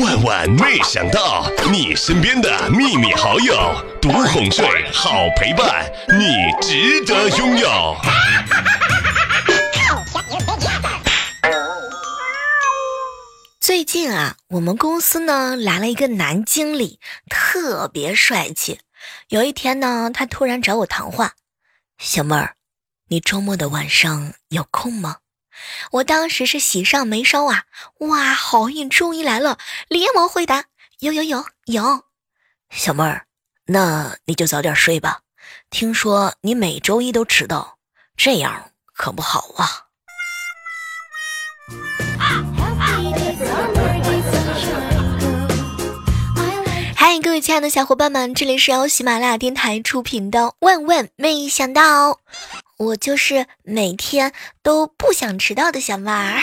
[0.00, 3.54] 万万没想到，你身边的秘密好友，
[4.02, 7.96] 独哄睡，好陪伴，你值得拥有。
[13.60, 16.98] 最近啊，我们公司呢来了一个男经理，
[17.30, 18.80] 特别帅气。
[19.28, 21.34] 有一天呢，他突然找我谈话
[21.98, 22.56] ：“小妹儿，
[23.08, 25.18] 你周末的晚上有空吗？”
[25.92, 27.64] 我当时是喜上眉梢啊！
[27.98, 30.64] 哇，好运终于来了，连忙回答
[31.00, 32.04] ：“有有有有。”
[32.70, 33.26] 小妹儿，
[33.66, 35.20] 那你就早点睡吧。
[35.70, 37.78] 听说你每周一都迟到，
[38.16, 39.82] 这样可不好啊。
[46.96, 52.10] 嗨，各位亲爱的小伙伴们，这里是由喜马拉雅电台出品的《万万没想到》。
[52.76, 56.42] 我就是每天都不想迟到的小妹儿。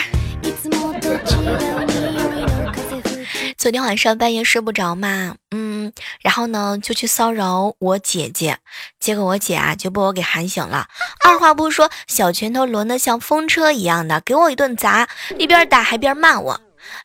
[3.58, 8.58] 昨天晚上半夜睡不着嘛，嗯，然后呢就去骚扰我姐姐，
[8.98, 10.88] 结果我姐啊就被我给喊醒了，
[11.24, 16.60] 二话不说，小拳头抡得像风车一样的给我一顿砸，一边打还边骂我：“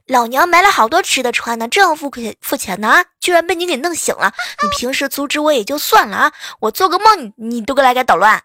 [0.08, 4.34] 老娘买了好多吃的穿的，正要付钱付钱呢，居然被你给弄醒了！
[4.64, 8.42] 你平时阻止我也就算了啊，我做个梦你你都来给捣乱。”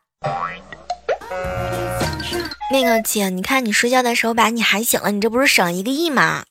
[2.73, 6.42] 那个姐，你看你睡觉的时候把你喊醒了，你这不是省一个亿吗？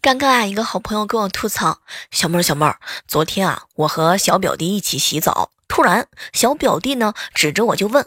[0.00, 1.80] 刚刚啊，一个好朋友跟我吐槽
[2.12, 8.06] ：“小妹儿，小妹儿，昨天啊，我和小表弟一起洗澡，突然小表弟呢指着我就问：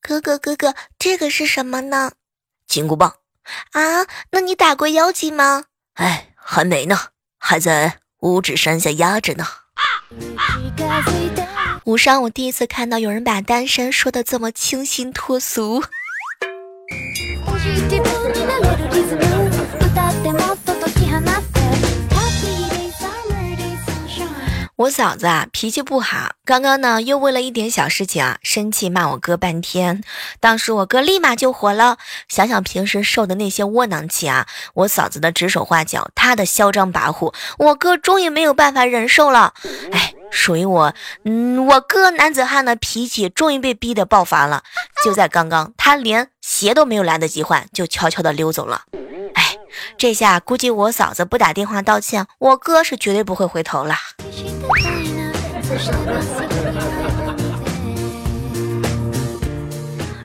[0.00, 2.12] 哥哥哥哥，这个是什么呢？
[2.68, 3.14] 金箍棒
[3.72, 4.06] 啊？
[4.30, 5.64] 那你打过妖精吗？
[5.94, 6.96] 哎，还没呢。”
[7.38, 9.46] 还在五指山下压着呢。
[11.84, 15.82] 五上，我第一次看到有人把单身说的这么清新脱俗。
[24.78, 30.04] 我嫂子啊，脾气不好，刚刚呢又为了一点小事情啊生气骂我哥半天。
[30.38, 39.52] 当时我哥立马就火了，想想平时受的那些窝囊气啊，我嫂子的指手画脚，他的嚣张跋扈，我哥终于没有办法忍受了。
[39.90, 44.62] 哎，属于我，嗯，我哥男子汉的脾气终于被逼得爆发了。
[45.04, 48.82] 就在刚刚，他连鞋都没有来得及换，就悄悄的溜走了。
[49.68, 53.96] 哎，这下估计我嫂子不打电话道歉，我哥是绝对不会回头了。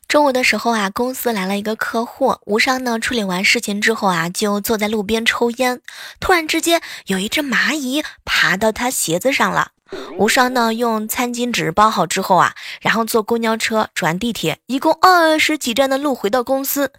[0.07, 5.81] 中午的时候啊，公司来了一个客户，无伤呢处理完事情之后啊，就坐在路边抽烟。
[6.19, 9.71] 突然之间，有一只蚂蚁爬到他鞋子上了。
[10.17, 16.91] 无双呢用餐巾纸包好之后啊，然后坐公交车转地铁，一共二十几站的路回到公司，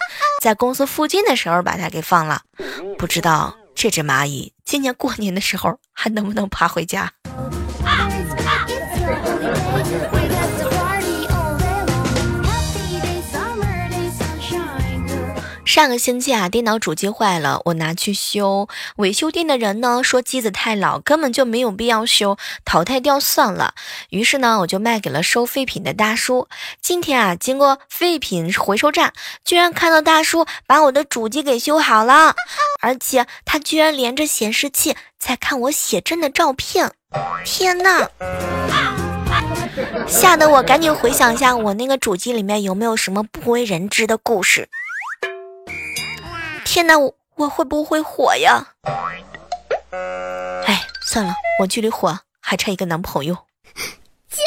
[0.42, 2.42] 在公司附近的时候把它给放了。
[2.98, 7.12] 不知道这只蚂蚁今年过年的时候还能不能爬回家？
[15.74, 18.68] 上个星期啊，电脑主机坏了，我拿去修。
[18.94, 23.74] 维修店的人呢说机子太老，根本就没有必要修，淘汰掉算了。
[24.10, 26.46] 于是呢，我就卖给了收废品的大叔。
[26.80, 29.12] 今天啊，经过废品回收站，
[29.44, 32.36] 居然看到大叔把我的主机给修好了，
[32.80, 36.92] 而且他居然连着显示器在看我写真的照片。
[37.44, 38.08] 天呐！
[40.06, 44.68] 吓得我赶紧回想一下，我那个主机里面有没有什么不为人知的故事。
[46.74, 48.74] 天哪，我我会不会火呀？
[50.66, 53.46] 哎，算了，我距离火还差一个男朋友。
[54.28, 54.42] 救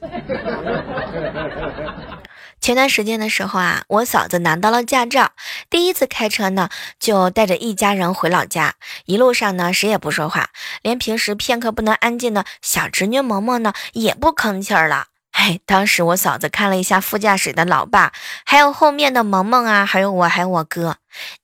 [0.00, 0.10] 命！
[2.60, 5.30] 前段时间的时候啊，我嫂子拿到了驾照，
[5.70, 6.68] 第一次开车呢，
[6.98, 8.74] 就带着一家人回老家。
[9.04, 10.50] 一路上呢，谁也不说话，
[10.82, 15.06] 连平时片刻不能安静的小侄女萌萌呢，也不吭气儿了。
[15.32, 18.12] 哎，当时我嫂子看了一下副驾驶的老爸，
[18.44, 20.96] 还有后面的萌萌啊，还有我，还有我哥，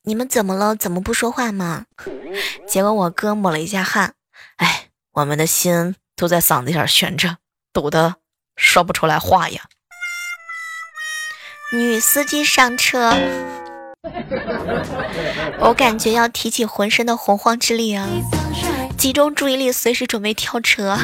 [0.03, 0.77] 你们怎么了？
[0.77, 1.87] 怎么不说话吗？
[2.69, 4.15] 结果我哥抹了一下汗，
[4.57, 7.39] 哎，我们的心都在嗓子眼悬着，
[7.73, 8.17] 堵得
[8.57, 9.63] 说不出来话呀。
[11.73, 13.15] 女司机上车，
[15.59, 18.07] 我感觉要提起浑身的洪荒之力啊！
[18.97, 20.97] 集中注意力，随时准备跳车。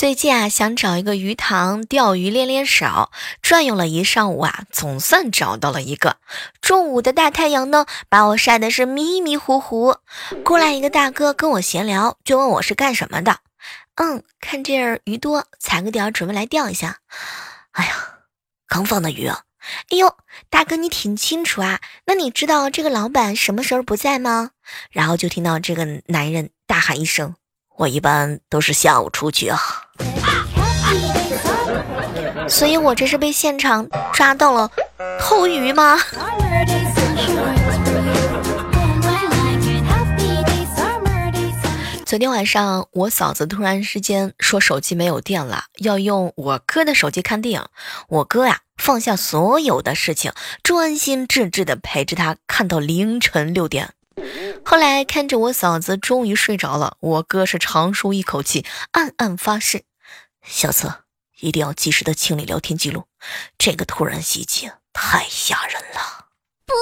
[0.00, 3.10] 最近啊，想找一个鱼塘钓鱼练练手，
[3.42, 6.16] 转悠了一上午啊，总算找到了一个。
[6.62, 9.96] 中午的大太阳呢，把我晒的是迷迷糊糊。
[10.42, 13.40] 过来一个大哥跟我闲聊，就问我是干什么的。
[13.96, 17.00] 嗯，看这儿鱼多，踩个点准备来钓一下。
[17.72, 17.92] 哎呀，
[18.66, 19.42] 刚放的鱼啊！
[19.90, 20.16] 哎呦，
[20.48, 24.52] 大哥你挺清楚啊，那你知道这个老板什么时候不在吗？
[24.90, 27.34] 然后就听到这个男人大喊一声
[27.80, 29.58] ：“我一般都是下午出去啊。”
[32.46, 34.70] 所以，我这是被现场抓到了
[35.18, 35.98] 偷鱼吗？
[42.04, 47.64] 昨天晚上，我嫂子突然之间说手机没有电了，要用我哥的手机看电影。
[48.08, 53.94] 我哥呀，放下所有的事情，专心致志的陪着她看到凌晨六点。
[54.64, 59.82] 后来看着我嫂子终于睡着了，我哥是长舒一口气，暗暗发誓：
[60.44, 61.04] 小策
[61.40, 63.04] 一定要及时的清理聊天记录。
[63.58, 66.26] 这个突然袭击太吓人了。
[66.66, 66.74] 不。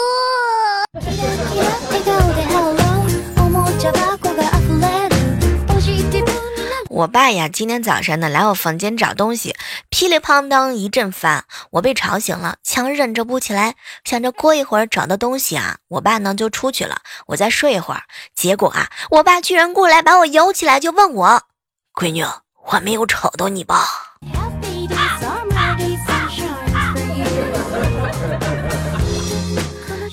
[6.99, 9.55] 我爸呀，今天早上呢来我房间找东西，
[9.89, 18.03] 噼里啪当一阵翻，我被吵醒了，强忍着不起来，想着过一会儿找到东西啊，我爸呢就出去了，我再睡一会儿。
[18.35, 21.43] 结果啊，我爸居然过来把我摇起来，就问我
[21.95, 22.25] ：“闺女，
[22.67, 23.87] 我没有吵到你吧？”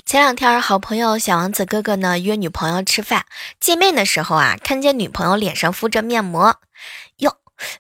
[0.06, 3.26] 前两天，好朋友小王子哥哥呢约女朋友吃饭，
[3.60, 6.58] 见面的时候啊，看见女朋友脸上敷着面膜，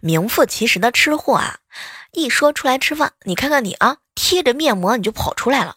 [0.02, 1.58] 名副其实的吃货啊！
[2.12, 5.76] 一说出来吃饭，你看看你啊，贴着面膜你就跑出来了。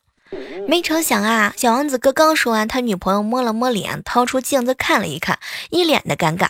[0.68, 5.38] 没成想啊，小王子哥刚说完，他女朋友摸了摸脸，掏出镜子看了一看，
[5.70, 6.48] 一脸的尴尬。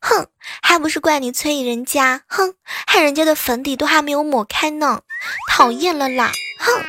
[0.00, 0.26] 哼，
[0.60, 5.02] 还不是怪你催人家，哼，害人家的粉底都还没有抹开呢，
[5.50, 6.84] 讨厌了啦，哼。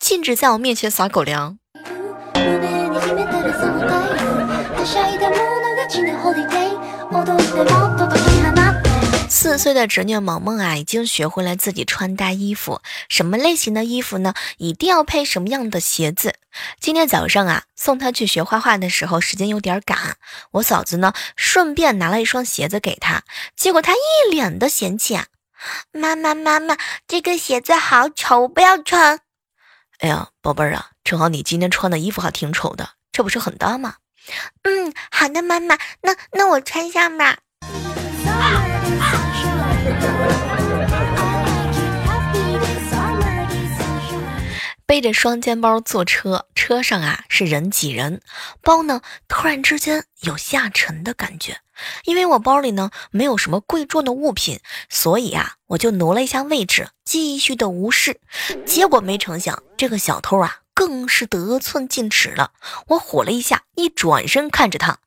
[0.00, 1.58] 禁止在我面前撒狗粮。
[9.28, 14.34] 四岁的侄女萌萌啊，已经学会了自己穿搭衣服，什么类型的衣服呢？
[14.58, 16.34] 一定要配什么样的鞋子？
[16.78, 20.16] 今天早上啊，送她去学画画的时候，时间有点赶，
[20.52, 23.22] 我嫂子呢，顺便拿了一双鞋子给她，
[23.56, 25.26] 结果她一脸的嫌弃啊，
[25.92, 26.76] 妈妈妈妈，
[27.08, 29.20] 这个鞋子好丑，不要穿。
[29.98, 33.94] 哎呀，宝贝儿啊，正好你今天穿的衣服还挺丑的，这不是很搭吗？
[34.62, 37.38] 嗯，好的，妈妈，那那我穿上吧。
[44.86, 48.20] 背着双肩包坐车，车上啊是人挤人，
[48.60, 51.58] 包呢突然之间有下沉的感觉。
[52.04, 58.20] 因为我包里呢没有什么贵重的物品，所以啊我就挪了一下位置，继续的无视。
[58.66, 62.52] 结果没成想，这个小偷啊更是得寸进尺了。
[62.88, 64.98] 我火了一下，一转身看着他：“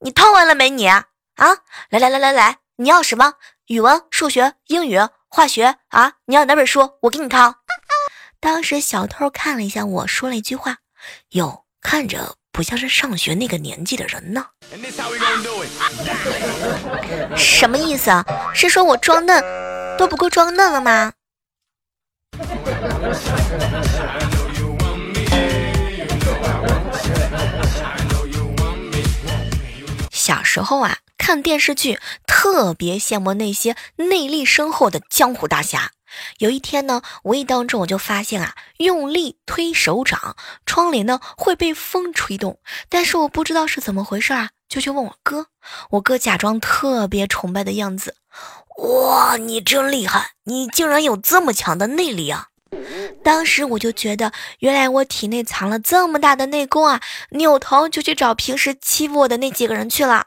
[0.00, 0.70] 你掏完了没？
[0.70, 1.04] 你啊，
[1.90, 3.34] 来来来来来，你要什么？
[3.66, 4.98] 语文、数学、英语、
[5.28, 6.14] 化学啊？
[6.26, 6.98] 你要哪本书？
[7.02, 7.56] 我给你掏。”
[8.40, 10.78] 当时小偷看了一下我，说了一句话
[11.32, 14.46] ：“哟，看着不像是上学那个年纪的人呢。”
[17.36, 18.24] 什么意思啊？
[18.54, 19.44] 是说我装嫩
[19.98, 21.12] 都不够装嫩了吗？
[30.50, 35.92] 时候啊，看电视剧特别羡慕那些内力深厚的江湖大侠。
[36.38, 40.34] 有一天呢，无意当中我就发现啊，用力推手掌，
[40.66, 42.58] 窗帘呢会被风吹动。
[42.88, 45.46] 但是我不知道是怎么回事啊，就去问我哥。
[45.90, 48.16] 我哥假装特别崇拜的样子，
[48.82, 52.48] 哇，你真厉害，你竟然有这么强的内力啊！
[53.22, 57.00] 当时我就觉得，原来我体内藏了这么大的内功啊！
[57.30, 60.24] 扭头就去找平时欺负我的那几个人去了。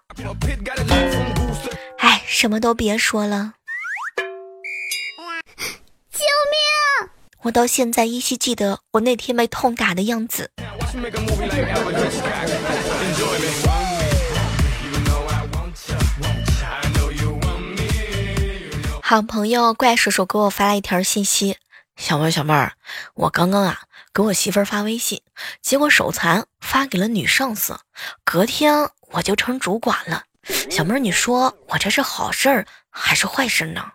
[2.00, 3.53] 哎，什么都别说了。
[6.12, 7.09] 救命
[7.43, 10.51] 我到现在依稀记得我那天被痛打的样子。
[19.01, 21.57] 好朋友怪叔叔给我发了一条信息：
[21.95, 22.73] 小妹儿，小妹儿，
[23.13, 23.81] 我刚刚啊
[24.13, 25.21] 给我媳妇儿发微信，
[25.62, 27.79] 结果手残发给了女上司，
[28.23, 30.23] 隔天我就成主管了。
[30.69, 33.85] 小妹儿，你说我这是好事儿还是坏事呢？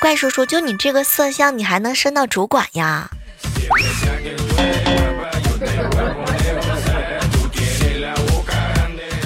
[0.00, 3.08] 怪叔叔，就你这个色相，你还能升到主管呀？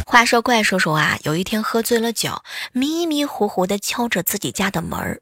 [0.07, 5.21] 话说怪叔叔啊，有一天喝醉了酒，迷迷糊糊的敲着自己家的门儿，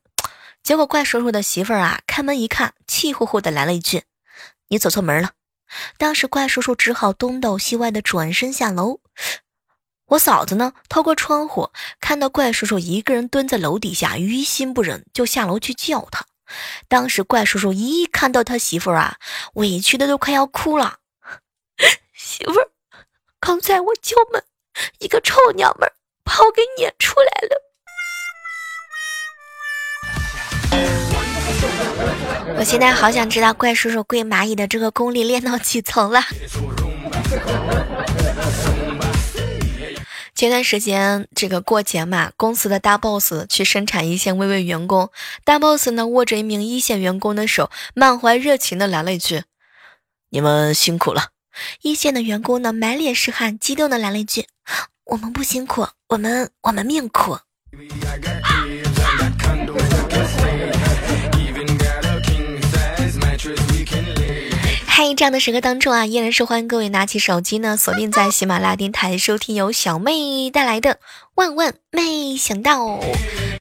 [0.68, 4.02] 结果怪叔叔的媳妇儿啊，开门一看，气呼呼的来了一句
[4.68, 5.30] ：“你走错门了。”
[5.96, 9.00] 当时怪叔叔只好东倒西歪的转身下楼。
[10.08, 11.70] 我嫂子呢，透过窗户
[12.00, 16.26] 看到怪叔叔一个人蹲在楼底下，于心不忍，就下楼去叫他。
[16.86, 19.16] 当时怪叔叔一看到他媳妇儿啊，
[19.54, 20.98] 委屈的都快要哭了。
[22.12, 22.68] 媳妇儿，
[23.40, 24.44] 刚才我敲门，
[24.98, 25.90] 一个臭娘们
[26.22, 27.67] 把我给撵出来了。
[32.56, 36.22] 我现在好想知道怪叔叔跪蚂蚁的这个功力练到几层了。
[40.34, 45.10] 前段时间这个过节嘛，公司的大 boss 去生产一线慰问员工，
[45.44, 49.42] 大 boss 呢握着一名一线员工的手，满怀热情的来了一句
[50.30, 51.30] ：“你们辛苦了。”
[51.82, 54.46] 一线的员工呢满脸是汗，激动的来了一句
[55.06, 57.38] ：“我们不辛苦，我们我们命苦。”
[65.14, 70.94] 这样的时刻当中啊，依然是欢迎各位拿起手机呢，锁定在喜马拉雅电台收听由小妹带来的
[71.34, 72.84] 《万万没想到》。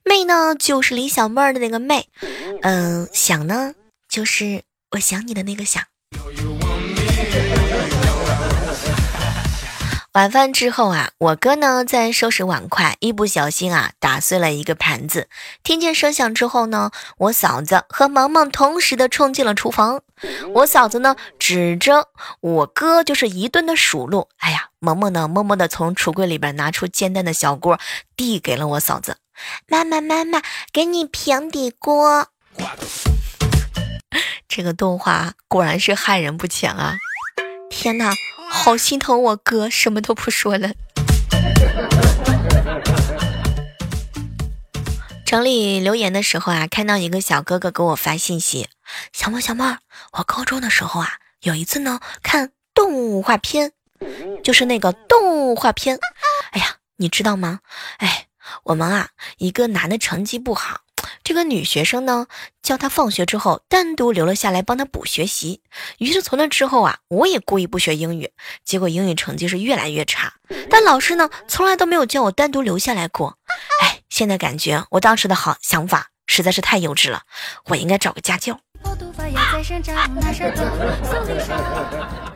[0.03, 2.07] 妹呢，就是李小妹儿的那个妹，
[2.61, 3.73] 嗯，想呢，
[4.09, 4.61] 就是
[4.91, 5.83] 我想你的那个想。
[10.17, 15.29] 晚饭之后啊，我哥呢在收拾碗筷，一不小心啊打碎了一个盘子。
[15.61, 20.01] 听见声响之后呢，我嫂子和萌萌同时的冲进了厨房。
[20.55, 22.07] 我嫂子呢指着
[22.41, 24.27] 我哥就是一顿的数落。
[24.37, 27.79] 哎呀，萌萌呢默默的从橱柜里边拿出煎蛋的小锅，
[28.15, 29.17] 递给了我嫂子。
[29.67, 30.41] 妈妈妈妈，
[30.73, 32.29] 给你平底锅。
[34.49, 36.95] 这个动画果然是害人不浅啊！
[37.69, 38.11] 天哪！
[38.49, 40.71] 好心疼我哥，什么都不说了。
[45.25, 48.69] 整理留言的时候啊，看到一个小哥哥给我发信息
[49.11, 49.77] ：“小妹小妹，
[50.13, 53.73] 我高中的时候啊，有一次呢看动画片，
[54.43, 55.99] 就是那个动画片。
[56.51, 57.59] 哎呀，你知道吗？
[57.97, 58.27] 哎，
[58.63, 60.81] 我们啊，一个男的成绩不好。”
[61.27, 62.27] 这个女学生呢，
[62.63, 65.61] 叫他放学之后单独留了下来帮她补学习。
[65.97, 68.31] 于是从那之后啊，我也故意不学英语，
[68.63, 70.35] 结果英语成绩是越来越差。
[70.69, 73.37] 但老师呢，从来都没有叫我单独留下来过。
[73.81, 77.23] 哎，现在感觉我当时的好想法实在是太幼稚了，
[77.65, 78.57] 我应该找个家教。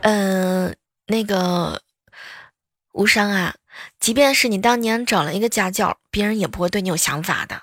[0.02, 1.80] 嗯，那个
[2.92, 3.54] 无伤啊，
[3.98, 7.62] 即便是你当年找了一个家教，别人也不会对你有想法的。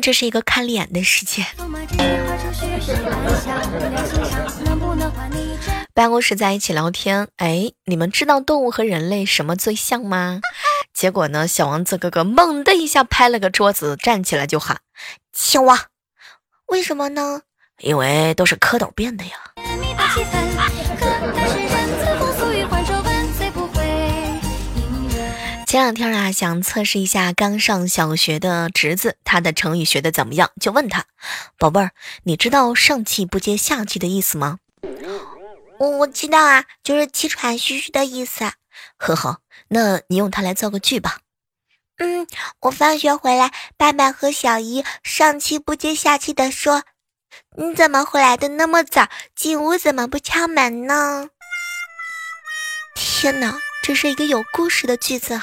[0.00, 1.46] 这是一个看脸的世界。
[5.94, 10.40] 办公室在一起聊天，哎，你们知道动物和人类什么最像吗？
[10.94, 14.80] 结果呢，小王子哥哥猛的一下拍了个桌子，站起来就喊
[15.32, 15.88] ：“青蛙！
[16.66, 17.42] 为什么呢？
[17.80, 19.32] 因为都是蝌蚪变的呀。
[25.72, 30.50] ”前两天啊，想测试一下刚上小学的侄子，他的成语学的怎么样？
[30.60, 31.06] 就问他，
[31.56, 31.92] 宝贝儿，
[32.24, 34.58] 你知道上气不接下气的意思吗？
[35.78, 38.52] 我我知道啊，就是气喘吁吁的意思。
[38.98, 41.20] 呵呵，那你用它来造个句吧。
[41.96, 42.26] 嗯，
[42.60, 46.82] 我放学回来，爸爸和小姨上气不接下气的说
[47.56, 49.08] ：“你怎么回来的那么早？
[49.34, 51.30] 进屋怎么不敲门呢？”
[52.94, 53.58] 天哪！
[53.82, 55.40] 这是一个有故事的句子。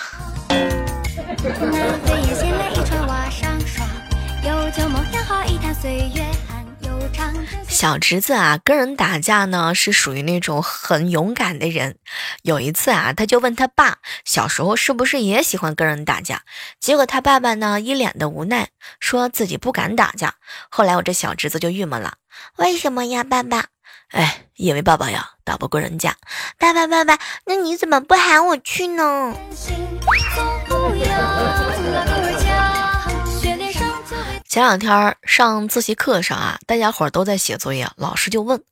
[7.68, 11.98] 小侄子啊，跟人打架呢，是属于那种很勇敢的人。
[12.42, 16.44] 有一次啊，他就问他爸，小时候是不是也喜欢跟人打架？
[16.80, 18.70] 结果他爸爸呢，一脸的无奈，
[19.02, 20.36] 说自己不敢打架。
[20.70, 22.16] 后来我这小侄子就郁闷了，
[22.56, 23.66] 为什么呀，爸爸？
[24.12, 26.16] 哎，因为爸爸呀打不过人家。
[26.58, 29.36] 爸爸，爸爸，那你怎么不喊我去呢？
[34.48, 38.64] 前两天上自习课上啊，大家伙都在写作业，老师就问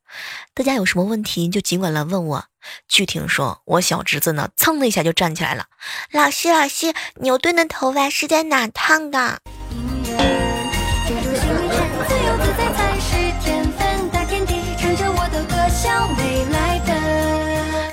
[0.55, 2.45] 大家有什么问题就尽管来问我。
[2.87, 5.67] 据听说，我小侄子呢，蹭的一下就站起来了。
[6.11, 9.39] 老师，老师，牛顿的头发是在哪烫的？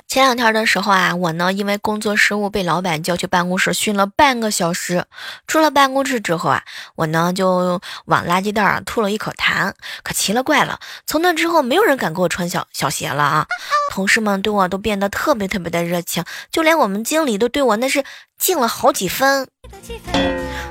[0.07, 5.05] 前两天的时候啊，我呢因为工作失误被老板叫去办公室训了半个小时。
[5.49, 6.63] 出了办公室之后啊，
[6.95, 9.73] 我呢就往垃圾袋啊吐了一口痰。
[10.05, 13.47] 可奇了怪了，从那之后没有人敢给我穿小小鞋了啊！
[13.91, 18.05] 同事们对我都变得特别特别的热情，就连我们经理都对我那是
[18.39, 19.49] 敬了好几分。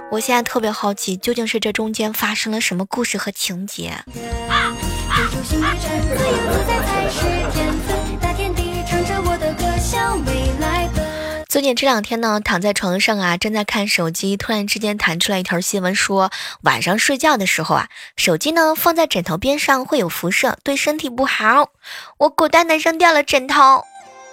[0.09, 3.93] 我现在特别好奇，究竟是这中间发生了什么故事和情节？
[11.53, 16.31] 最近这两天呢，躺在床上啊，正在看手机，突然之间弹出来一条新闻，说
[16.63, 21.69] 晚上睡觉的时候啊，手机呢放在枕头边上会有辐射，对身体不好。
[22.17, 23.83] 我果断的扔掉了枕头。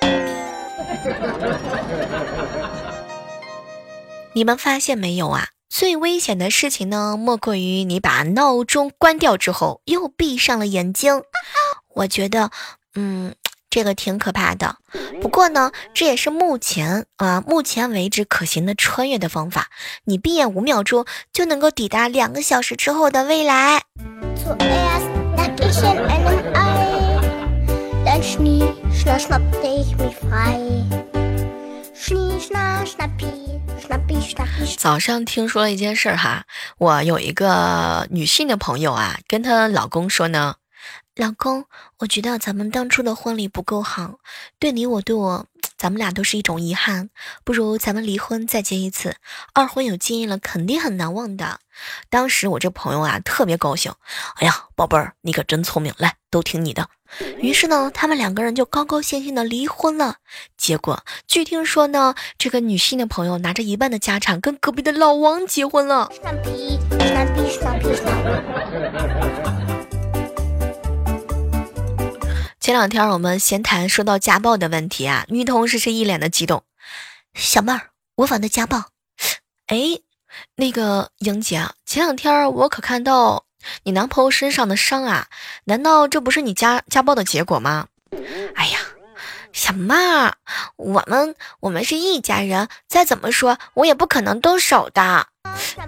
[4.33, 5.49] 你们发现没有啊？
[5.69, 11.21] 最危险的事情呢，莫过于你把闹钟关掉之后又闭上了眼睛。
[11.97, 12.50] 我觉得，
[12.95, 13.35] 嗯。
[13.71, 14.77] 这个挺可怕的，
[15.23, 19.69] 不过呢，这也是目前啊，目前为止可行的穿越的方法。
[20.05, 23.81] 你闭眼五秒钟就能够抵达两个小时之后的未来。
[34.77, 36.45] 早上听说了一件事哈，
[36.79, 40.57] 我有一个女性的朋友啊，跟她老公说呢。
[41.17, 41.64] 老公，
[41.99, 44.21] 我觉得咱们当初的婚礼不够好，
[44.59, 47.11] 对你我对我，咱们俩都是一种遗憾。
[47.45, 49.17] 不如咱们离婚再结一次，
[49.52, 51.59] 二婚有经验了，肯定很难忘的。
[52.09, 53.93] 当时我这朋友啊特别高兴，
[54.37, 56.88] 哎呀，宝贝儿，你可真聪明，来，都听你的。
[57.38, 60.17] 于是呢，他们两个人就高高兴兴的离婚了。
[60.57, 66.09] 结果据听说呢，这个女性的朋友拿着一半的家产跟隔壁的老王结婚了。
[72.61, 76.62] 前两天我们闲谈说到家暴的问题啊，女同事是一脸的激动。
[77.35, 78.85] 小妹儿，我反对家暴。
[79.69, 79.79] 哎，
[80.57, 83.47] 那个英姐，前两天我可看到
[83.85, 85.29] 你男朋友身上的伤啊，
[85.64, 87.87] 难道这不是你家家暴的结果吗？
[88.55, 88.79] 哎呀，
[89.55, 90.35] 小妹儿，
[90.76, 95.29] 我们我们是一家人，再怎么说我也不可能动手的。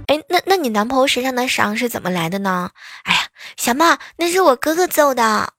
[0.07, 2.71] 哎，那那你男朋友身上的伤是怎么来的呢？
[3.03, 3.21] 哎呀，
[3.59, 5.53] 小妹儿，那是我哥哥揍的。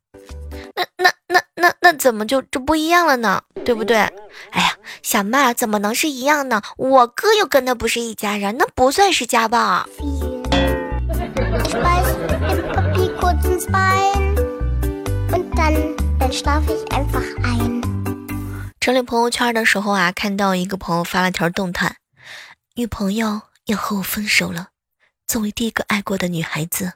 [0.75, 3.44] 那那那那那怎么就就不一样了呢？
[3.64, 3.98] 对不对？
[3.98, 6.62] 哎呀，小妹怎么能是一样呢？
[6.77, 9.88] 我哥又跟他不是一家人，那不算是家暴。
[18.79, 21.98] 整理朋友圈的时候啊，看到一个朋友发了条动态：
[22.75, 24.70] 女朋友要和我分手了。
[25.25, 26.94] 作为第一个爱过的女孩子，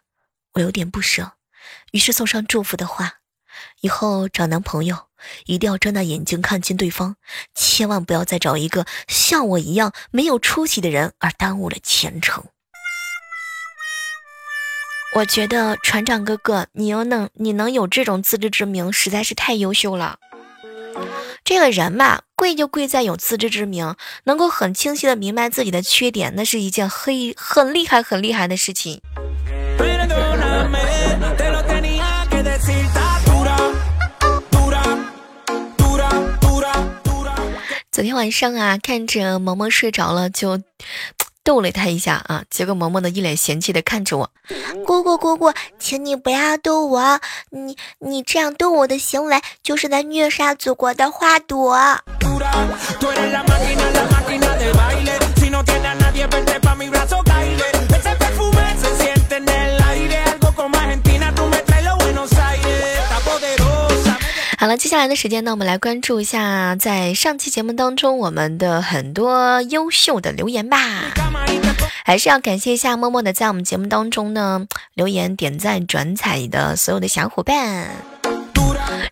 [0.56, 1.34] 我有点不舍，
[1.92, 3.20] 于是送上祝福的话。
[3.82, 4.98] 以后找男朋友
[5.46, 7.15] 一定要睁大眼睛看清对方，
[7.56, 12.43] 千万不要再找一个像我一样没有出息的人而耽误了前程。
[15.15, 20.20] 我觉得船长哥哥，你又能你能有这种自知之明，实在是太优秀了。
[21.43, 29.02] 这个人嘛，贵就贵在有自知之明，能够很清晰的明白自己的缺点，那是一件很很厉害很厉害的事情。
[38.17, 40.60] 晚上啊，看着萌萌睡着了，就
[41.43, 42.43] 逗了他一下啊。
[42.49, 44.32] 结果萌萌的一脸嫌弃的看着我，
[44.86, 47.19] 姑姑姑姑，请你不要逗我，
[47.51, 51.77] 你你这样逗我的行为就是在虐杀祖国的花朵。
[64.60, 71.13] 好了，接下来的时间呢，我们来关注一下在上期节目当中我们的很多优秀的留言吧。
[72.04, 74.65] 还是要感谢一下默默的在我们节目当中呢
[74.96, 77.91] 留言、点赞、转采的所有的小伙伴。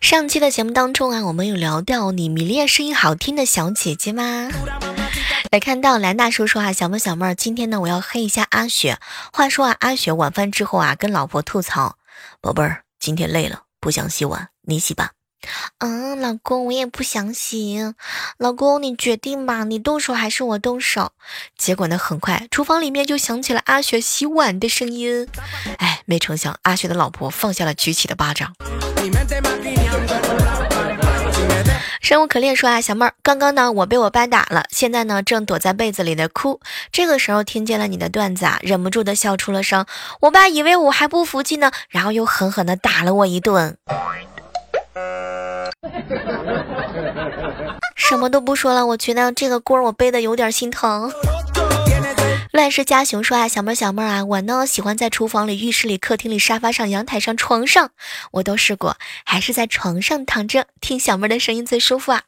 [0.00, 4.50] 上期的节目当中啊，我们有聊到你迷恋声音好听的小姐姐吗？
[5.52, 8.98] 来看到兰大叔说啊，小妹小妹，今天呢我要黑一下阿雪。
[9.32, 11.96] 话说啊，阿雪晚饭之后啊，跟老婆吐槽，
[12.40, 15.15] 宝贝儿，今天累了，不想洗碗，你洗吧。
[15.78, 17.94] 嗯，老公，我也不想洗。
[18.38, 21.12] 老公，你决定吧，你动手还是我动手？
[21.56, 25.28] 结果呢，很快厨房里面就响起了阿雪洗碗的声音。
[25.78, 28.54] 哎，没成想，阿雪的老婆放下了举起的巴掌。
[32.00, 36.60] 生无可恋说啊，小妹儿，刚刚呢，我被我爸打了，现在呢，正躲在被子里的哭。
[36.92, 39.84] 这个时候听见了你的段子啊，忍不住的笑出了声。
[40.20, 43.76] 我爸以为我还不服气呢，然后又狠狠的打了我一顿。
[47.94, 51.12] 什么都不说了，我觉得这个锅我背的有点心疼。
[52.52, 57.90] 乱世佳雄说啊，小妹儿小妹儿啊，我呢喜欢在厨房里、浴室里、客厅里、沙发上、阳台上、床上，
[58.30, 62.22] 我都试过，还是在床上躺着听小妹儿的声音最舒服啊。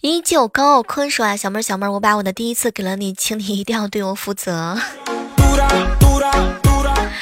[0.00, 4.78] 依旧高傲坤说啊，小妹儿小妹儿，我把我的第一次给了你，请你一定要对我负责。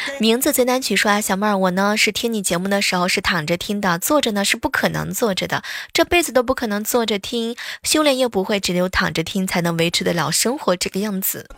[0.21, 5.63] 名字最难取说啊，小妹儿，我呢是听你节目的时候是躺着听的，坐着呢是不可能坐着的，
[5.93, 11.49] 这辈子都不可能坐着听，修炼又不会，只有躺着听才能维持得了生活这个样子。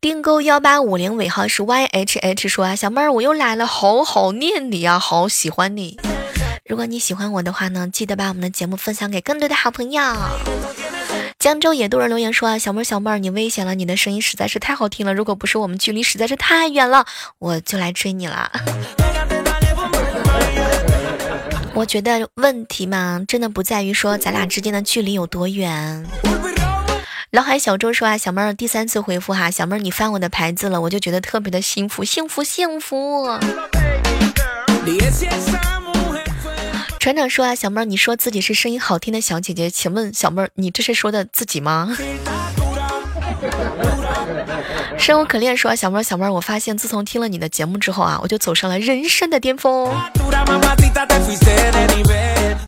[0.00, 5.98] 订购幺八五零尾号是 Y H H 说啊，小妹儿我又来了，好好念你啊，好喜欢你。
[6.64, 10.02] 如果你喜欢我的话呢，记得把我们的节目分享给更多的好朋友。
[11.40, 17.06] 江州野渡人留言说啊，小妹儿小妹儿，你危险了，你的声音实在是太好听了，如果不是我们距离实在是太远了，
[17.38, 18.52] 我就来追你了。
[21.72, 26.06] 我觉得问题嘛，真的不在于说咱俩之间的距离有多远。
[27.30, 33.26] 老海小周说啊，小妹儿第三次回复哈，小妹儿你翻我的牌子了，我就觉得特别的幸福，幸福，幸福。
[37.00, 41.96] 船长说啊，小妹儿，你说自己是声音好听的小姐姐，请问小妹儿，你这是说的自己吗？
[44.98, 49.90] 生无可恋说啊，小妹儿，小妹儿，我发现自从听了你的节目之后啊，我就走上了人生的巅峰。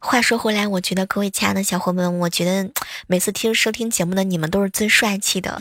[0.00, 2.70] 话说回来，我觉得各位亲爱的小伙伴们，我觉得
[3.06, 5.60] 每次听收听节目的你们都是最帅气的。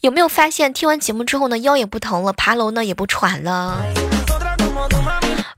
[0.00, 3.80] 有没有发现听完节目之后呢，腰也不疼了，爬楼呢也不喘了？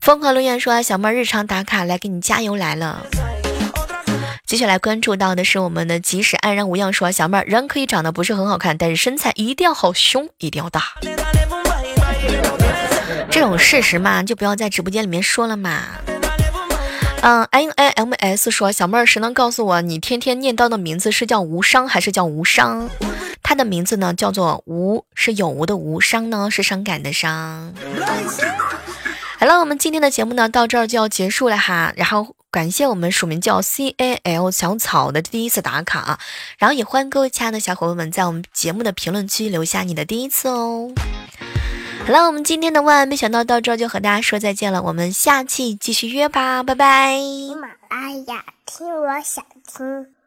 [0.01, 3.05] 疯狂留言说：“小妹儿日常打卡来给你加油来了。”
[4.47, 10.83] 接下来关注到的是我们的即使安然无恙说：“小妹儿人可以长得不是很好看，但是身材一定要好，胸一定要大。”
[13.29, 15.83] 这种事实嘛，就不要在直播间里面说了嘛。
[17.21, 22.89] 嗯，i i m s 说：“小妹儿，谁能告诉我你天天念叨的名字是叫无伤还是叫无伤？
[23.43, 27.73] 他的名字呢叫做无，是有无的无，伤呢是伤感的伤。”
[29.39, 31.93] 好了，我们今天的节目呢到这儿就要结束了哈。
[31.95, 36.19] 然后感谢我们署名叫 C A L 小草的第一次打卡，
[36.57, 40.91] 然后也欢迎各位亲爱的小伙伴们在我们节目的评论区留下你的第一次哦。
[42.05, 47.17] 好了，我们今天的万万没想到到这儿就和大家说再见了，我们下期继续约吧，拜拜。
[47.17, 50.18] 喜马拉雅听我想听。